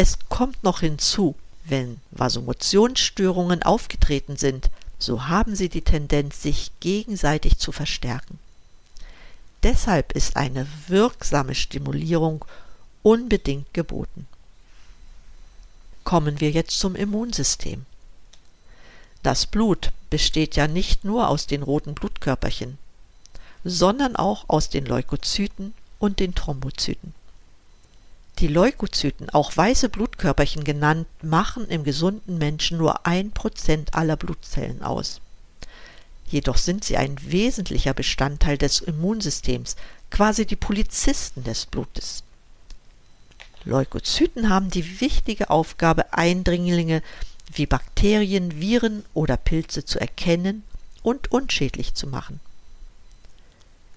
Es 0.03 0.19
kommt 0.31 0.65
noch 0.65 0.81
hinzu, 0.81 1.35
wenn 1.67 2.01
Vasomotionsstörungen 2.11 3.63
aufgetreten 3.63 4.39
sind, 4.39 4.71
so 4.99 5.29
haben 5.29 5.55
sie 5.55 5.69
die 5.69 5.83
Tendenz, 5.83 6.41
sich 6.41 6.73
gegenseitig 6.81 7.59
zu 7.59 7.71
verstärken. 7.71 8.39
Deshalb 9.63 10.13
ist 10.13 10.37
eine 10.37 10.67
wirksame 10.89 11.55
Stimulierung 11.55 12.47
unbedingt 13.03 13.75
geboten. 13.75 14.27
Kommen 16.03 16.41
wir 16.41 16.51
jetzt 16.51 16.79
zum 16.79 16.97
Immunsystem. 16.97 17.85
Das 19.23 19.45
Blut 19.45 19.93
besteht 20.09 20.57
ja 20.57 20.67
nicht 20.67 21.05
nur 21.05 21.29
aus 21.29 21.47
den 21.47 21.63
roten 21.63 21.95
Blutkörperchen, 21.95 22.79
sondern 23.65 24.17
auch 24.17 24.47
aus 24.49 24.71
den 24.71 24.87
Leukozyten 24.87 25.75
und 25.99 26.21
den 26.21 26.35
Thrombozyten. 26.35 27.13
Die 28.41 28.49
Leukozyten, 28.49 29.29
auch 29.29 29.55
weiße 29.55 29.91
Blutkörperchen 29.91 30.65
genannt, 30.65 31.07
machen 31.23 31.69
im 31.69 31.85
gesunden 31.85 32.39
Menschen 32.39 32.79
nur 32.79 33.07
ein 33.07 33.33
Prozent 33.33 33.93
aller 33.93 34.17
Blutzellen 34.17 34.83
aus. 34.83 35.21
Jedoch 36.27 36.57
sind 36.57 36.83
sie 36.83 36.97
ein 36.97 37.19
wesentlicher 37.21 37.93
Bestandteil 37.93 38.57
des 38.57 38.81
Immunsystems, 38.81 39.77
quasi 40.11 40.47
die 40.47 40.57
Polizisten 40.57 41.45
des 41.45 41.67
Blutes. 41.67 42.23
Leukozyten 43.67 44.49
haben 44.49 44.71
die 44.71 45.03
wichtige 45.03 45.51
Aufgabe, 45.51 46.15
Eindringlinge 46.15 47.03
wie 47.53 47.67
Bakterien, 47.67 48.59
Viren 48.59 49.05
oder 49.13 49.37
Pilze 49.37 49.85
zu 49.85 50.01
erkennen 50.01 50.63
und 51.03 51.31
unschädlich 51.31 51.93
zu 51.93 52.07
machen. 52.07 52.41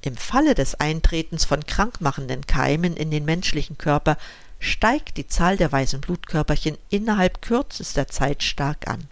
Im 0.05 0.17
Falle 0.17 0.53
des 0.53 0.75
Eintretens 0.75 1.45
von 1.45 1.65
krankmachenden 1.65 2.45
Keimen 2.45 2.97
in 2.97 3.09
den 3.09 3.23
menschlichen 3.23 3.77
Körper 3.77 4.17
steigt 4.59 5.15
die 5.15 5.27
Zahl 5.27 5.55
der 5.55 5.71
weißen 5.71 6.01
Blutkörperchen 6.01 6.77
innerhalb 6.89 7.41
kürzester 7.41 8.09
Zeit 8.09 8.43
stark 8.43 8.89
an. 8.89 9.07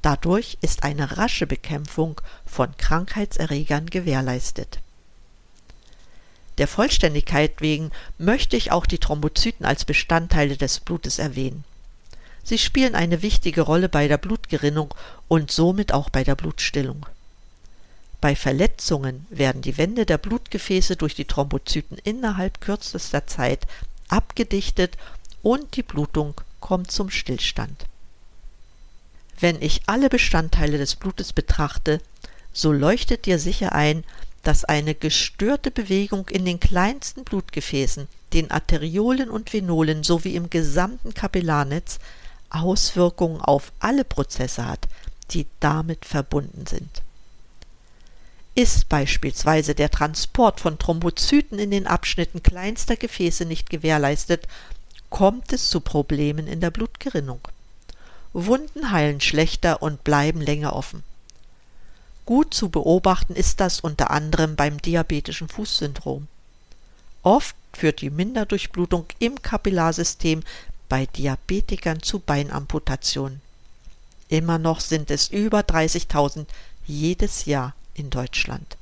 Dadurch 0.00 0.56
ist 0.62 0.82
eine 0.82 1.18
rasche 1.18 1.46
Bekämpfung 1.46 2.18
von 2.46 2.74
Krankheitserregern 2.78 3.90
gewährleistet. 3.90 4.78
Der 6.56 6.66
Vollständigkeit 6.66 7.60
wegen 7.60 7.90
möchte 8.16 8.56
ich 8.56 8.72
auch 8.72 8.86
die 8.86 8.98
Thrombozyten 8.98 9.66
als 9.66 9.84
Bestandteile 9.84 10.56
des 10.56 10.80
Blutes 10.80 11.18
erwähnen. 11.18 11.64
Sie 12.44 12.56
spielen 12.56 12.94
eine 12.94 13.20
wichtige 13.20 13.60
Rolle 13.60 13.90
bei 13.90 14.08
der 14.08 14.16
Blutgerinnung 14.16 14.94
und 15.28 15.50
somit 15.50 15.92
auch 15.92 16.08
bei 16.08 16.24
der 16.24 16.34
Blutstillung. 16.34 17.04
Bei 18.20 18.36
Verletzungen 18.36 19.26
werden 19.30 19.62
die 19.62 19.78
Wände 19.78 20.04
der 20.04 20.18
Blutgefäße 20.18 20.96
durch 20.96 21.14
die 21.14 21.24
Thrombozyten 21.24 21.96
innerhalb 22.04 22.60
kürzester 22.60 23.26
Zeit 23.26 23.66
abgedichtet 24.08 24.98
und 25.42 25.76
die 25.76 25.82
Blutung 25.82 26.34
kommt 26.60 26.90
zum 26.90 27.10
Stillstand. 27.10 27.86
Wenn 29.38 29.62
ich 29.62 29.82
alle 29.86 30.10
Bestandteile 30.10 30.76
des 30.76 30.96
Blutes 30.96 31.32
betrachte, 31.32 32.00
so 32.52 32.72
leuchtet 32.72 33.24
dir 33.24 33.38
sicher 33.38 33.72
ein, 33.72 34.04
dass 34.42 34.64
eine 34.64 34.94
gestörte 34.94 35.70
Bewegung 35.70 36.28
in 36.28 36.44
den 36.44 36.60
kleinsten 36.60 37.24
Blutgefäßen, 37.24 38.06
den 38.34 38.50
Arteriolen 38.50 39.30
und 39.30 39.52
Venolen 39.52 40.02
sowie 40.02 40.34
im 40.34 40.50
gesamten 40.50 41.14
Kapillarnetz 41.14 41.98
Auswirkungen 42.50 43.40
auf 43.40 43.72
alle 43.80 44.04
Prozesse 44.04 44.66
hat, 44.66 44.88
die 45.30 45.46
damit 45.60 46.04
verbunden 46.04 46.66
sind. 46.66 47.02
Ist 48.54 48.88
beispielsweise 48.88 49.74
der 49.74 49.90
Transport 49.90 50.60
von 50.60 50.78
Thrombozyten 50.78 51.58
in 51.58 51.70
den 51.70 51.86
Abschnitten 51.86 52.42
kleinster 52.42 52.96
Gefäße 52.96 53.44
nicht 53.44 53.70
gewährleistet, 53.70 54.46
kommt 55.08 55.52
es 55.52 55.68
zu 55.68 55.80
Problemen 55.80 56.46
in 56.46 56.60
der 56.60 56.70
Blutgerinnung. 56.70 57.40
Wunden 58.32 58.90
heilen 58.90 59.20
schlechter 59.20 59.82
und 59.82 60.04
bleiben 60.04 60.40
länger 60.40 60.74
offen. 60.74 61.02
Gut 62.26 62.54
zu 62.54 62.68
beobachten 62.68 63.34
ist 63.34 63.60
das 63.60 63.80
unter 63.80 64.10
anderem 64.10 64.56
beim 64.56 64.80
diabetischen 64.80 65.48
Fußsyndrom. 65.48 66.28
Oft 67.22 67.56
führt 67.72 68.00
die 68.00 68.10
Minderdurchblutung 68.10 69.06
im 69.18 69.40
Kapillarsystem 69.42 70.42
bei 70.88 71.06
Diabetikern 71.06 72.02
zu 72.02 72.18
Beinamputationen. 72.18 73.40
Immer 74.28 74.58
noch 74.58 74.80
sind 74.80 75.10
es 75.10 75.28
über 75.28 75.60
30.000 75.60 76.46
jedes 76.86 77.46
Jahr 77.46 77.74
in 77.94 78.10
Deutschland. 78.10 78.76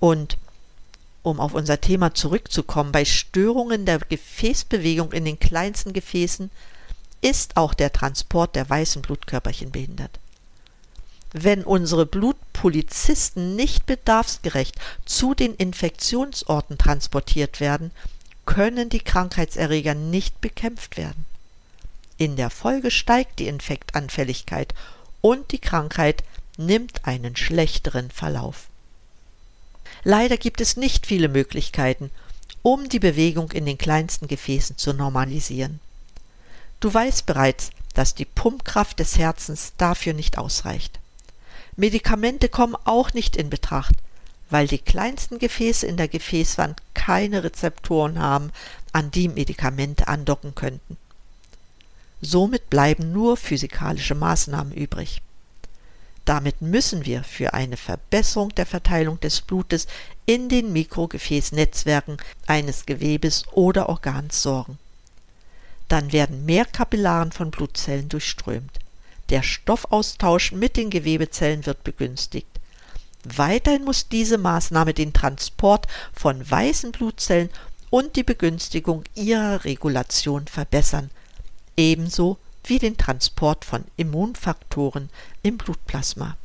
Und 0.00 0.36
um 1.22 1.38
auf 1.38 1.54
unser 1.54 1.80
Thema 1.80 2.14
zurückzukommen, 2.14 2.90
bei 2.90 3.04
Störungen 3.04 3.86
der 3.86 3.98
Gefäßbewegung 3.98 5.12
in 5.12 5.24
den 5.24 5.38
kleinsten 5.38 5.92
Gefäßen 5.92 6.50
ist 7.20 7.56
auch 7.56 7.74
der 7.74 7.92
Transport 7.92 8.56
der 8.56 8.68
weißen 8.68 9.02
Blutkörperchen 9.02 9.70
behindert. 9.70 10.18
Wenn 11.32 11.62
unsere 11.62 12.04
Blutpolizisten 12.04 13.56
nicht 13.56 13.86
bedarfsgerecht 13.86 14.74
zu 15.06 15.34
den 15.34 15.54
Infektionsorten 15.54 16.76
transportiert 16.76 17.60
werden, 17.60 17.92
können 18.44 18.88
die 18.88 19.00
Krankheitserreger 19.00 19.94
nicht 19.94 20.40
bekämpft 20.40 20.96
werden. 20.96 21.24
In 22.18 22.36
der 22.36 22.50
Folge 22.50 22.90
steigt 22.90 23.38
die 23.38 23.46
Infektanfälligkeit 23.46 24.74
und 25.20 25.52
die 25.52 25.58
Krankheit 25.58 26.22
nimmt 26.56 27.06
einen 27.06 27.36
schlechteren 27.36 28.10
Verlauf. 28.10 28.66
Leider 30.04 30.36
gibt 30.36 30.60
es 30.60 30.76
nicht 30.76 31.06
viele 31.06 31.28
Möglichkeiten, 31.28 32.10
um 32.62 32.88
die 32.88 32.98
Bewegung 32.98 33.50
in 33.52 33.66
den 33.66 33.78
kleinsten 33.78 34.28
Gefäßen 34.28 34.76
zu 34.76 34.92
normalisieren. 34.92 35.80
Du 36.80 36.92
weißt 36.92 37.26
bereits, 37.26 37.70
dass 37.94 38.14
die 38.14 38.24
Pumpkraft 38.24 38.98
des 38.98 39.18
Herzens 39.18 39.72
dafür 39.78 40.14
nicht 40.14 40.38
ausreicht. 40.38 40.98
Medikamente 41.76 42.48
kommen 42.48 42.76
auch 42.84 43.12
nicht 43.12 43.36
in 43.36 43.50
Betracht, 43.50 43.94
weil 44.50 44.66
die 44.66 44.78
kleinsten 44.78 45.38
Gefäße 45.38 45.86
in 45.86 45.96
der 45.96 46.08
Gefäßwand 46.08 46.82
keine 46.94 47.42
Rezeptoren 47.44 48.18
haben, 48.18 48.52
an 48.92 49.10
die 49.10 49.28
Medikamente 49.28 50.08
andocken 50.08 50.54
könnten. 50.54 50.96
Somit 52.20 52.68
bleiben 52.70 53.12
nur 53.12 53.36
physikalische 53.36 54.14
Maßnahmen 54.14 54.72
übrig. 54.72 55.22
Damit 56.24 56.62
müssen 56.62 57.04
wir 57.04 57.24
für 57.24 57.52
eine 57.52 57.76
Verbesserung 57.76 58.54
der 58.54 58.66
Verteilung 58.66 59.18
des 59.20 59.40
Blutes 59.40 59.88
in 60.24 60.48
den 60.48 60.72
Mikrogefäßnetzwerken 60.72 62.16
eines 62.46 62.86
Gewebes 62.86 63.44
oder 63.52 63.88
Organs 63.88 64.42
sorgen. 64.42 64.78
Dann 65.88 66.12
werden 66.12 66.46
mehr 66.46 66.64
Kapillaren 66.64 67.32
von 67.32 67.50
Blutzellen 67.50 68.08
durchströmt. 68.08 68.78
Der 69.30 69.42
Stoffaustausch 69.42 70.52
mit 70.52 70.76
den 70.76 70.90
Gewebezellen 70.90 71.66
wird 71.66 71.84
begünstigt. 71.84 72.46
Weiterhin 73.24 73.84
muss 73.84 74.08
diese 74.08 74.38
Maßnahme 74.38 74.94
den 74.94 75.12
Transport 75.12 75.86
von 76.12 76.48
weißen 76.48 76.92
Blutzellen 76.92 77.50
und 77.90 78.16
die 78.16 78.24
Begünstigung 78.24 79.04
ihrer 79.14 79.64
Regulation 79.64 80.46
verbessern, 80.46 81.10
ebenso 81.76 82.38
wie 82.64 82.78
den 82.78 82.96
Transport 82.96 83.64
von 83.64 83.84
Immunfaktoren 83.96 85.10
im 85.42 85.58
Blutplasma. 85.58 86.36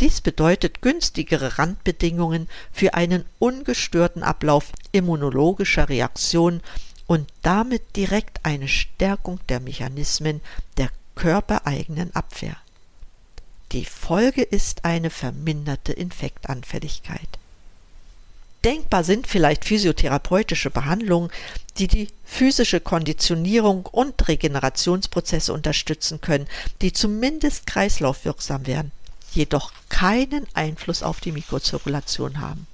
Dies 0.00 0.20
bedeutet 0.20 0.82
günstigere 0.82 1.58
Randbedingungen 1.58 2.48
für 2.70 2.94
einen 2.94 3.24
ungestörten 3.38 4.22
Ablauf 4.22 4.72
immunologischer 4.92 5.88
Reaktionen 5.88 6.62
und 7.06 7.28
damit 7.42 7.96
direkt 7.96 8.44
eine 8.44 8.68
Stärkung 8.68 9.40
der 9.48 9.60
Mechanismen 9.60 10.40
der 10.76 10.90
körpereigenen 11.14 12.14
Abwehr. 12.14 12.56
Die 13.72 13.84
Folge 13.84 14.42
ist 14.42 14.84
eine 14.84 15.10
verminderte 15.10 15.92
Infektanfälligkeit. 15.92 17.28
Denkbar 18.66 19.04
sind 19.04 19.28
vielleicht 19.28 19.64
physiotherapeutische 19.64 20.70
Behandlungen, 20.70 21.30
die 21.78 21.86
die 21.86 22.08
physische 22.24 22.80
Konditionierung 22.80 23.86
und 23.86 24.26
Regenerationsprozesse 24.26 25.52
unterstützen 25.52 26.20
können, 26.20 26.48
die 26.82 26.92
zumindest 26.92 27.68
kreislaufwirksam 27.68 28.66
werden, 28.66 28.90
jedoch 29.30 29.70
keinen 29.88 30.48
Einfluss 30.54 31.04
auf 31.04 31.20
die 31.20 31.30
Mikrozirkulation 31.30 32.40
haben. 32.40 32.66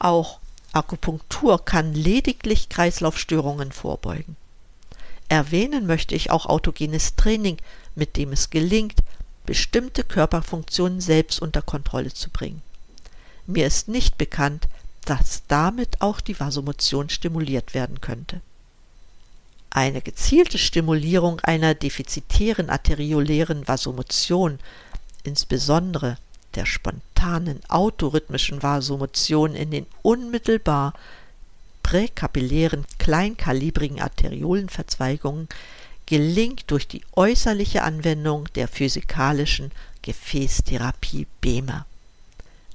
Auch 0.00 0.40
Akupunktur 0.72 1.64
kann 1.64 1.94
lediglich 1.94 2.68
Kreislaufstörungen 2.68 3.70
vorbeugen. 3.70 4.34
Erwähnen 5.28 5.86
möchte 5.86 6.16
ich 6.16 6.32
auch 6.32 6.46
autogenes 6.46 7.14
Training, 7.14 7.58
mit 7.94 8.16
dem 8.16 8.32
es 8.32 8.50
gelingt, 8.50 9.04
bestimmte 9.46 10.02
Körperfunktionen 10.02 11.00
selbst 11.00 11.40
unter 11.40 11.62
Kontrolle 11.62 12.12
zu 12.12 12.28
bringen. 12.28 12.60
Mir 13.46 13.66
ist 13.66 13.88
nicht 13.88 14.16
bekannt, 14.16 14.68
dass 15.04 15.42
damit 15.48 16.00
auch 16.00 16.20
die 16.20 16.38
Vasomotion 16.38 17.10
stimuliert 17.10 17.74
werden 17.74 18.00
könnte. 18.00 18.40
Eine 19.70 20.00
gezielte 20.00 20.56
Stimulierung 20.56 21.40
einer 21.40 21.74
defizitären 21.74 22.70
arteriolären 22.70 23.66
Vasomotion, 23.66 24.60
insbesondere 25.24 26.16
der 26.54 26.64
spontanen 26.64 27.60
autorhythmischen 27.68 28.62
Vasomotion 28.62 29.54
in 29.54 29.72
den 29.72 29.86
unmittelbar 30.02 30.94
präkapillären 31.82 32.84
kleinkalibrigen 32.98 34.00
Arteriolenverzweigungen, 34.00 35.48
gelingt 36.06 36.70
durch 36.70 36.86
die 36.86 37.02
äußerliche 37.12 37.82
Anwendung 37.82 38.46
der 38.54 38.68
physikalischen 38.68 39.70
Gefäßtherapie 40.02 41.26
BEMA. 41.40 41.86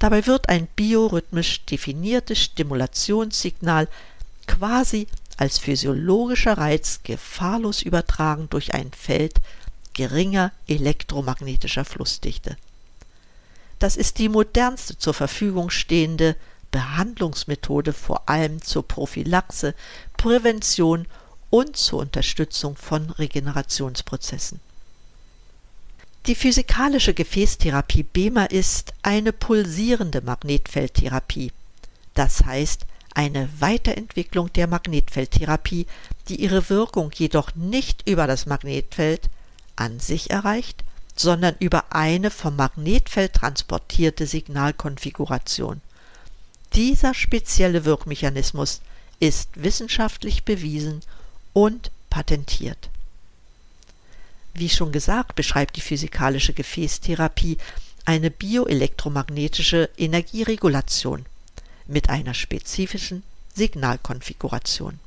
Dabei 0.00 0.26
wird 0.26 0.48
ein 0.48 0.66
biorhythmisch 0.66 1.66
definiertes 1.66 2.38
Stimulationssignal 2.38 3.86
quasi 4.46 5.06
als 5.36 5.58
physiologischer 5.58 6.56
Reiz 6.56 7.00
gefahrlos 7.04 7.82
übertragen 7.82 8.48
durch 8.48 8.72
ein 8.72 8.92
Feld 8.92 9.40
geringer 9.92 10.52
elektromagnetischer 10.66 11.84
Flussdichte. 11.84 12.56
Das 13.78 13.96
ist 13.96 14.18
die 14.18 14.30
modernste 14.30 14.96
zur 14.96 15.12
Verfügung 15.12 15.68
stehende 15.68 16.34
Behandlungsmethode 16.70 17.92
vor 17.92 18.26
allem 18.28 18.62
zur 18.62 18.88
Prophylaxe, 18.88 19.74
Prävention 20.16 21.06
und 21.50 21.76
zur 21.76 22.00
Unterstützung 22.00 22.74
von 22.74 23.10
Regenerationsprozessen. 23.10 24.60
Die 26.26 26.34
physikalische 26.34 27.14
Gefäßtherapie 27.14 28.02
BEMA 28.02 28.44
ist 28.44 28.92
eine 29.00 29.32
pulsierende 29.32 30.20
Magnetfeldtherapie, 30.20 31.50
das 32.12 32.44
heißt 32.44 32.84
eine 33.14 33.48
Weiterentwicklung 33.58 34.52
der 34.52 34.66
Magnetfeldtherapie, 34.66 35.86
die 36.28 36.36
ihre 36.36 36.68
Wirkung 36.68 37.10
jedoch 37.14 37.54
nicht 37.54 38.06
über 38.06 38.26
das 38.26 38.44
Magnetfeld 38.44 39.30
an 39.76 39.98
sich 39.98 40.30
erreicht, 40.30 40.84
sondern 41.16 41.56
über 41.58 41.84
eine 41.94 42.30
vom 42.30 42.54
Magnetfeld 42.54 43.32
transportierte 43.32 44.26
Signalkonfiguration. 44.26 45.80
Dieser 46.74 47.14
spezielle 47.14 47.86
Wirkmechanismus 47.86 48.82
ist 49.20 49.48
wissenschaftlich 49.54 50.44
bewiesen 50.44 51.00
und 51.54 51.90
patentiert. 52.10 52.89
Wie 54.54 54.68
schon 54.68 54.92
gesagt, 54.92 55.34
beschreibt 55.34 55.76
die 55.76 55.80
physikalische 55.80 56.52
Gefäßtherapie 56.52 57.58
eine 58.04 58.30
bioelektromagnetische 58.30 59.90
Energieregulation 59.96 61.26
mit 61.86 62.10
einer 62.10 62.34
spezifischen 62.34 63.22
Signalkonfiguration. 63.54 64.98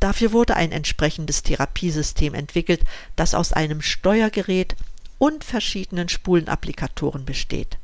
Dafür 0.00 0.32
wurde 0.32 0.56
ein 0.56 0.72
entsprechendes 0.72 1.42
Therapiesystem 1.42 2.34
entwickelt, 2.34 2.82
das 3.16 3.34
aus 3.34 3.52
einem 3.52 3.82
Steuergerät 3.82 4.76
und 5.18 5.44
verschiedenen 5.44 6.08
Spulenapplikatoren 6.08 7.24
besteht. 7.24 7.78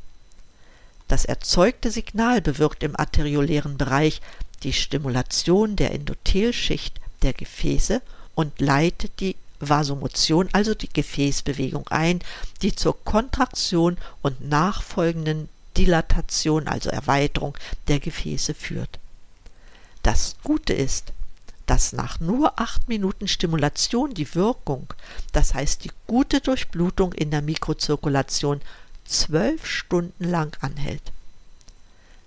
Das 1.08 1.24
erzeugte 1.24 1.90
Signal 1.90 2.40
bewirkt 2.40 2.82
im 2.82 2.98
arteriolären 2.98 3.78
Bereich 3.78 4.20
die 4.62 4.72
Stimulation 4.72 5.76
der 5.76 5.92
Endothelschicht 5.92 7.00
der 7.22 7.32
Gefäße 7.32 8.02
und 8.34 8.60
leitet 8.60 9.20
die 9.20 9.36
Vasomotion, 9.68 10.48
also 10.52 10.74
die 10.74 10.92
Gefäßbewegung 10.92 11.88
ein, 11.88 12.20
die 12.62 12.74
zur 12.74 13.02
Kontraktion 13.04 13.96
und 14.20 14.46
nachfolgenden 14.46 15.48
Dilatation, 15.76 16.68
also 16.68 16.90
Erweiterung 16.90 17.56
der 17.88 18.00
Gefäße 18.00 18.54
führt. 18.54 18.98
Das 20.02 20.36
Gute 20.42 20.72
ist, 20.72 21.12
dass 21.66 21.92
nach 21.92 22.20
nur 22.20 22.60
acht 22.60 22.88
Minuten 22.88 23.28
Stimulation 23.28 24.14
die 24.14 24.34
Wirkung, 24.34 24.92
das 25.32 25.54
heißt 25.54 25.84
die 25.84 25.92
gute 26.06 26.40
Durchblutung 26.40 27.12
in 27.12 27.30
der 27.30 27.40
Mikrozirkulation, 27.40 28.60
zwölf 29.04 29.66
Stunden 29.66 30.24
lang 30.24 30.56
anhält. 30.60 31.12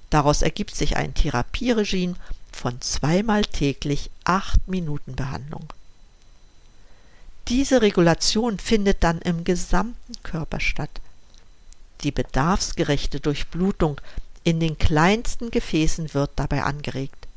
Daraus 0.10 0.42
ergibt 0.42 0.76
sich 0.76 0.96
ein 0.96 1.14
Therapieregime 1.14 2.16
von 2.52 2.80
zweimal 2.82 3.44
täglich 3.44 4.10
acht 4.24 4.68
Minuten 4.68 5.16
Behandlung. 5.16 5.68
Diese 7.48 7.82
Regulation 7.82 8.58
findet 8.58 9.04
dann 9.04 9.20
im 9.22 9.44
gesamten 9.44 10.14
Körper 10.24 10.60
statt. 10.60 10.90
Die 12.02 12.12
bedarfsgerechte 12.12 13.20
Durchblutung 13.20 14.02
in 14.44 14.60
den 14.60 14.78
kleinsten 14.78 15.52
Gefäßen 15.52 16.14
wird 16.14 16.32
dabei 16.36 16.64
angeregt. 16.64 17.28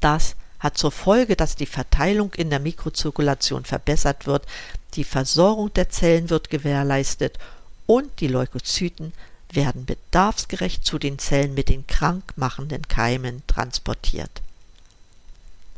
Das 0.00 0.36
hat 0.60 0.76
zur 0.76 0.92
Folge, 0.92 1.36
dass 1.36 1.56
die 1.56 1.66
Verteilung 1.66 2.34
in 2.34 2.50
der 2.50 2.58
Mikrozirkulation 2.58 3.64
verbessert 3.64 4.26
wird, 4.26 4.46
die 4.94 5.04
Versorgung 5.04 5.72
der 5.74 5.90
Zellen 5.90 6.30
wird 6.30 6.50
gewährleistet 6.50 7.38
und 7.86 8.20
die 8.20 8.28
Leukozyten 8.28 9.12
werden 9.52 9.86
bedarfsgerecht 9.86 10.84
zu 10.84 10.98
den 10.98 11.18
Zellen 11.18 11.54
mit 11.54 11.68
den 11.68 11.86
krankmachenden 11.86 12.86
Keimen 12.88 13.42
transportiert. 13.46 14.42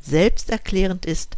Selbsterklärend 0.03 1.07
ist, 1.07 1.37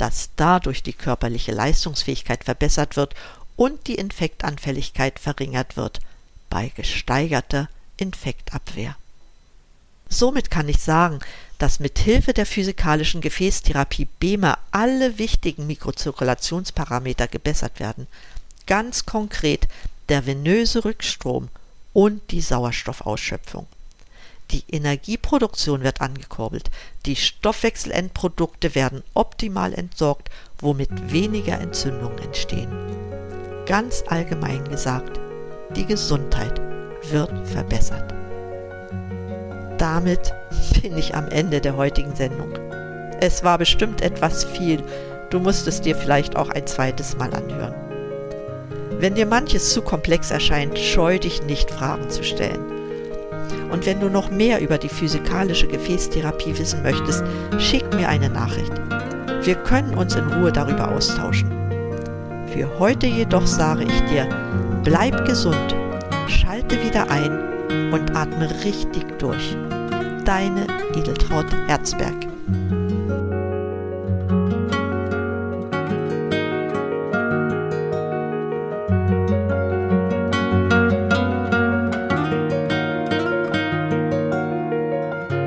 dass 0.00 0.30
dadurch 0.36 0.82
die 0.82 0.94
körperliche 0.94 1.52
Leistungsfähigkeit 1.52 2.44
verbessert 2.44 2.96
wird 2.96 3.14
und 3.56 3.86
die 3.86 3.96
Infektanfälligkeit 3.96 5.18
verringert 5.18 5.76
wird 5.76 6.00
bei 6.48 6.72
gesteigerter 6.74 7.68
Infektabwehr. 7.98 8.96
Somit 10.08 10.50
kann 10.50 10.70
ich 10.70 10.78
sagen, 10.78 11.18
dass 11.58 11.80
mit 11.80 11.98
Hilfe 11.98 12.32
der 12.32 12.46
physikalischen 12.46 13.20
Gefäßtherapie 13.20 14.08
BEMA 14.18 14.56
alle 14.70 15.18
wichtigen 15.18 15.66
Mikrozirkulationsparameter 15.66 17.28
gebessert 17.28 17.78
werden. 17.78 18.06
Ganz 18.66 19.04
konkret 19.04 19.68
der 20.08 20.24
venöse 20.24 20.86
Rückstrom 20.86 21.50
und 21.92 22.22
die 22.30 22.40
Sauerstoffausschöpfung. 22.40 23.66
Die 24.50 24.64
Energieproduktion 24.68 25.84
wird 25.84 26.00
angekurbelt, 26.00 26.70
die 27.06 27.14
Stoffwechselendprodukte 27.14 28.74
werden 28.74 29.04
optimal 29.14 29.72
entsorgt, 29.74 30.28
womit 30.58 31.12
weniger 31.12 31.60
Entzündungen 31.60 32.18
entstehen. 32.18 32.68
Ganz 33.66 34.02
allgemein 34.08 34.64
gesagt, 34.68 35.20
die 35.76 35.86
Gesundheit 35.86 36.60
wird 37.10 37.46
verbessert. 37.46 38.12
Damit 39.78 40.34
bin 40.82 40.98
ich 40.98 41.14
am 41.14 41.28
Ende 41.28 41.60
der 41.60 41.76
heutigen 41.76 42.16
Sendung. 42.16 42.52
Es 43.20 43.44
war 43.44 43.56
bestimmt 43.56 44.02
etwas 44.02 44.44
viel, 44.44 44.82
du 45.30 45.38
musst 45.38 45.68
es 45.68 45.80
dir 45.80 45.94
vielleicht 45.94 46.34
auch 46.34 46.48
ein 46.48 46.66
zweites 46.66 47.16
Mal 47.16 47.32
anhören. 47.32 47.74
Wenn 48.98 49.14
dir 49.14 49.26
manches 49.26 49.72
zu 49.72 49.80
komplex 49.80 50.32
erscheint, 50.32 50.76
scheu 50.76 51.20
dich 51.20 51.42
nicht, 51.44 51.70
Fragen 51.70 52.10
zu 52.10 52.24
stellen. 52.24 52.69
Und 53.70 53.86
wenn 53.86 54.00
du 54.00 54.08
noch 54.08 54.30
mehr 54.30 54.60
über 54.60 54.78
die 54.78 54.88
physikalische 54.88 55.68
Gefäßtherapie 55.68 56.58
wissen 56.58 56.82
möchtest, 56.82 57.22
schick 57.58 57.84
mir 57.94 58.08
eine 58.08 58.28
Nachricht. 58.28 58.72
Wir 59.42 59.54
können 59.54 59.94
uns 59.94 60.14
in 60.16 60.26
Ruhe 60.32 60.52
darüber 60.52 60.90
austauschen. 60.90 61.50
Für 62.52 62.78
heute 62.78 63.06
jedoch 63.06 63.46
sage 63.46 63.84
ich 63.84 64.00
dir, 64.10 64.28
bleib 64.82 65.24
gesund, 65.24 65.74
schalte 66.26 66.82
wieder 66.84 67.10
ein 67.10 67.92
und 67.92 68.16
atme 68.16 68.50
richtig 68.64 69.04
durch. 69.18 69.56
Deine 70.24 70.66
Edeltraut 70.96 71.46
Herzberg. 71.68 72.26